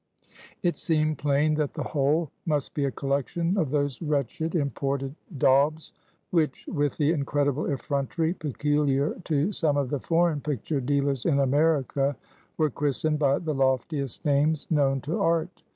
_"It 0.63 0.79
seemed 0.79 1.19
plain 1.19 1.53
that 1.57 1.75
the 1.75 1.83
whole 1.83 2.31
must 2.47 2.73
be 2.73 2.85
a 2.85 2.89
collection 2.91 3.55
of 3.55 3.69
those 3.69 4.01
wretched 4.01 4.55
imported 4.55 5.13
daubs, 5.37 5.93
which 6.31 6.65
with 6.67 6.97
the 6.97 7.11
incredible 7.11 7.67
effrontery 7.69 8.33
peculiar 8.33 9.13
to 9.25 9.51
some 9.51 9.77
of 9.77 9.91
the 9.91 9.99
foreign 9.99 10.41
picture 10.41 10.81
dealers 10.81 11.23
in 11.23 11.37
America, 11.39 12.15
were 12.57 12.71
christened 12.71 13.19
by 13.19 13.37
the 13.37 13.53
loftiest 13.53 14.25
names 14.25 14.65
known 14.71 15.01
to 15.01 15.19
Art. 15.19 15.61